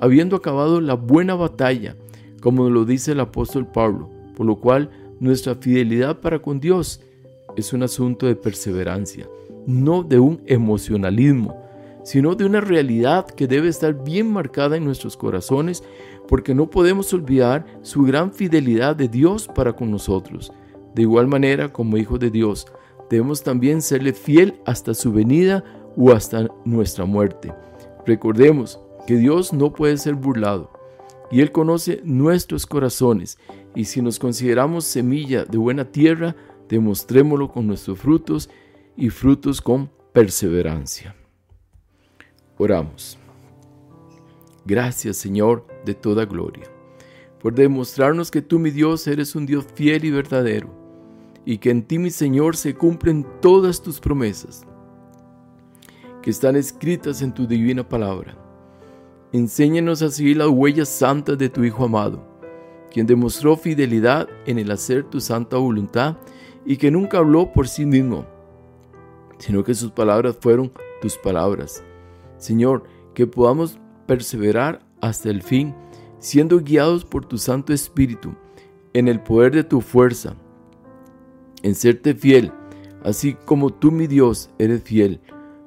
habiendo 0.00 0.36
acabado 0.36 0.80
la 0.80 0.94
buena 0.94 1.34
batalla, 1.34 1.96
como 2.40 2.70
lo 2.70 2.84
dice 2.84 3.12
el 3.12 3.20
apóstol 3.20 3.66
Pablo, 3.66 4.10
por 4.36 4.46
lo 4.46 4.56
cual 4.56 4.90
nuestra 5.20 5.54
fidelidad 5.54 6.18
para 6.20 6.40
con 6.40 6.58
Dios 6.58 7.00
es 7.56 7.72
un 7.72 7.82
asunto 7.82 8.26
de 8.26 8.34
perseverancia, 8.34 9.28
no 9.66 10.02
de 10.02 10.18
un 10.18 10.42
emocionalismo, 10.46 11.62
sino 12.02 12.34
de 12.34 12.46
una 12.46 12.60
realidad 12.60 13.26
que 13.26 13.46
debe 13.46 13.68
estar 13.68 14.02
bien 14.02 14.32
marcada 14.32 14.76
en 14.76 14.84
nuestros 14.84 15.16
corazones, 15.16 15.84
porque 16.26 16.54
no 16.54 16.70
podemos 16.70 17.12
olvidar 17.12 17.66
su 17.82 18.02
gran 18.02 18.32
fidelidad 18.32 18.96
de 18.96 19.08
Dios 19.08 19.46
para 19.46 19.74
con 19.74 19.90
nosotros. 19.90 20.52
De 20.94 21.02
igual 21.02 21.28
manera, 21.28 21.72
como 21.72 21.98
hijos 21.98 22.18
de 22.18 22.30
Dios, 22.30 22.66
debemos 23.10 23.42
también 23.42 23.82
serle 23.82 24.12
fiel 24.12 24.60
hasta 24.64 24.94
su 24.94 25.12
venida 25.12 25.62
o 25.96 26.12
hasta 26.12 26.48
nuestra 26.64 27.04
muerte. 27.04 27.52
Recordemos 28.06 28.80
que 29.06 29.16
Dios 29.16 29.52
no 29.52 29.72
puede 29.72 29.98
ser 29.98 30.14
burlado 30.14 30.79
y 31.30 31.40
Él 31.40 31.52
conoce 31.52 32.00
nuestros 32.04 32.66
corazones 32.66 33.38
y 33.74 33.84
si 33.84 34.02
nos 34.02 34.18
consideramos 34.18 34.84
semilla 34.84 35.44
de 35.44 35.58
buena 35.58 35.84
tierra, 35.84 36.34
demostrémoslo 36.68 37.50
con 37.50 37.66
nuestros 37.66 37.98
frutos 37.98 38.50
y 38.96 39.10
frutos 39.10 39.60
con 39.60 39.90
perseverancia. 40.12 41.14
Oramos. 42.58 43.16
Gracias 44.64 45.16
Señor 45.16 45.66
de 45.84 45.94
toda 45.94 46.26
gloria, 46.26 46.64
por 47.40 47.54
demostrarnos 47.54 48.30
que 48.30 48.42
tú 48.42 48.58
mi 48.58 48.70
Dios 48.70 49.06
eres 49.06 49.34
un 49.34 49.46
Dios 49.46 49.66
fiel 49.74 50.04
y 50.04 50.10
verdadero, 50.10 50.68
y 51.44 51.58
que 51.58 51.70
en 51.70 51.82
ti 51.82 51.98
mi 51.98 52.10
Señor 52.10 52.56
se 52.56 52.74
cumplen 52.74 53.26
todas 53.40 53.82
tus 53.82 53.98
promesas, 53.98 54.66
que 56.22 56.30
están 56.30 56.56
escritas 56.56 57.22
en 57.22 57.32
tu 57.32 57.46
divina 57.46 57.88
palabra. 57.88 58.36
Enséñanos 59.32 60.02
a 60.02 60.10
seguir 60.10 60.38
las 60.38 60.48
huellas 60.48 60.88
santas 60.88 61.38
de 61.38 61.48
tu 61.48 61.62
Hijo 61.62 61.84
amado, 61.84 62.20
quien 62.90 63.06
demostró 63.06 63.56
fidelidad 63.56 64.28
en 64.44 64.58
el 64.58 64.72
hacer 64.72 65.04
tu 65.04 65.20
santa 65.20 65.56
voluntad 65.56 66.16
y 66.66 66.76
que 66.76 66.90
nunca 66.90 67.18
habló 67.18 67.52
por 67.52 67.68
sí 67.68 67.86
mismo, 67.86 68.26
sino 69.38 69.62
que 69.62 69.74
sus 69.74 69.92
palabras 69.92 70.36
fueron 70.40 70.72
tus 71.00 71.16
palabras. 71.16 71.84
Señor, 72.38 72.82
que 73.14 73.28
podamos 73.28 73.78
perseverar 74.06 74.80
hasta 75.00 75.30
el 75.30 75.42
fin, 75.42 75.76
siendo 76.18 76.58
guiados 76.58 77.04
por 77.04 77.24
tu 77.24 77.38
Santo 77.38 77.72
Espíritu, 77.72 78.34
en 78.94 79.06
el 79.06 79.20
poder 79.20 79.54
de 79.54 79.62
tu 79.62 79.80
fuerza, 79.80 80.34
en 81.62 81.76
serte 81.76 82.14
fiel, 82.14 82.50
así 83.04 83.34
como 83.44 83.70
tú, 83.72 83.92
mi 83.92 84.08
Dios, 84.08 84.50
eres 84.58 84.82
fiel, 84.82 85.20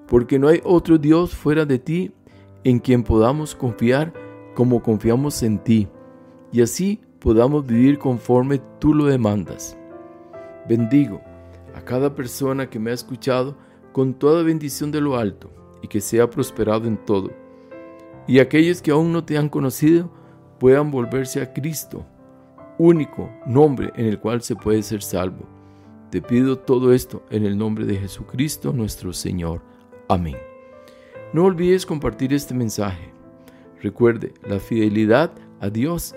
porque 0.06 0.38
no 0.38 0.50
hay 0.50 0.60
otro 0.66 0.98
Dios 0.98 1.34
fuera 1.34 1.66
de 1.66 1.80
ti 1.80 2.12
en 2.64 2.80
quien 2.80 3.04
podamos 3.04 3.56
confiar 3.56 4.14
como 4.56 4.82
confiamos 4.82 5.42
en 5.44 5.60
ti, 5.60 5.88
y 6.52 6.62
así 6.62 7.02
podamos 7.20 7.66
vivir 7.66 7.98
conforme 7.98 8.62
tú 8.80 8.94
lo 8.94 9.06
demandas. 9.06 9.78
Bendigo 10.68 11.22
a 11.76 11.82
cada 11.82 12.14
persona 12.14 12.70
que 12.70 12.80
me 12.80 12.92
ha 12.92 12.94
escuchado 12.94 13.58
con 13.92 14.14
toda 14.14 14.44
bendición 14.44 14.92
de 14.92 15.02
lo 15.02 15.18
alto 15.18 15.50
y 15.82 15.88
que 15.88 16.02
sea 16.02 16.30
prosperado 16.30 16.88
en 16.88 16.98
todo. 16.98 17.32
Y 18.28 18.40
aquellos 18.40 18.82
que 18.82 18.92
aún 18.92 19.12
no 19.12 19.24
te 19.24 19.38
han 19.38 19.50
conocido 19.50 20.10
puedan 20.60 20.92
volverse 20.92 21.42
a 21.42 21.52
Cristo, 21.52 22.06
único 22.78 23.30
nombre 23.46 23.92
en 23.96 24.06
el 24.06 24.20
cual 24.20 24.42
se 24.42 24.56
puede 24.56 24.82
ser 24.84 25.02
salvo. 25.02 25.46
Te 26.10 26.22
pido 26.22 26.60
todo 26.60 26.94
esto 26.94 27.24
en 27.30 27.46
el 27.46 27.58
nombre 27.58 27.86
de 27.86 27.98
Jesucristo 27.98 28.72
nuestro 28.72 29.12
Señor. 29.14 29.62
Amén. 30.08 30.53
No 31.34 31.46
olvides 31.46 31.84
compartir 31.88 32.32
este 32.32 32.54
mensaje. 32.54 33.12
Recuerde, 33.82 34.36
la 34.48 34.60
fidelidad 34.60 35.32
a 35.60 35.70
Dios 35.72 36.14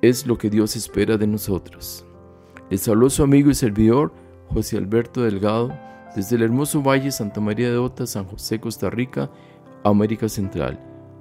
es 0.00 0.28
lo 0.28 0.38
que 0.38 0.48
Dios 0.48 0.76
espera 0.76 1.16
de 1.16 1.26
nosotros. 1.26 2.06
Les 2.70 2.86
habló 2.86 3.10
su 3.10 3.24
amigo 3.24 3.50
y 3.50 3.54
servidor 3.54 4.12
José 4.48 4.76
Alberto 4.76 5.22
Delgado 5.22 5.76
desde 6.14 6.36
el 6.36 6.42
hermoso 6.42 6.82
Valle 6.82 7.10
Santa 7.10 7.40
María 7.40 7.68
de 7.68 7.78
Ota, 7.78 8.06
San 8.06 8.26
José, 8.26 8.60
Costa 8.60 8.90
Rica, 8.90 9.28
América 9.82 10.28
Central. 10.28 10.78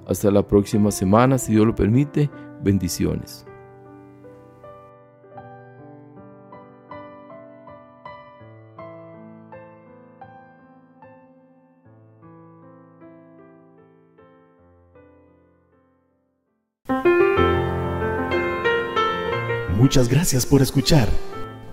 Hasta 0.07 0.29
la 0.29 0.47
próxima 0.47 0.91
semana, 0.91 1.39
si 1.39 1.53
Dios 1.53 1.65
lo 1.65 1.73
permite. 1.73 2.29
Bendiciones. 2.61 3.47
Muchas 19.83 20.07
gracias 20.07 20.45
por 20.45 20.61
escuchar. 20.61 21.09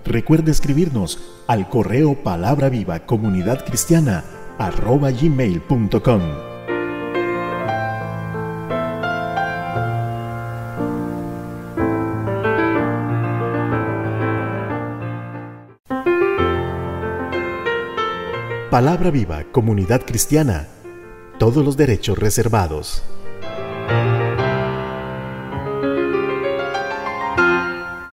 Recuerde 0.05 0.51
escribirnos 0.51 1.21
al 1.47 1.69
correo 1.69 2.25
palabra 2.25 2.69
viva 2.69 3.07
comunidad 3.07 3.65
cristiana 3.65 4.25
arroba 4.59 5.13
gmail.com. 5.13 6.21
Palabra 18.73 19.13
viva 19.13 19.45
comunidad 19.53 20.03
cristiana. 20.05 20.67
Todos 21.39 21.65
los 21.65 21.77
derechos 21.77 22.19
reservados. 22.19 23.05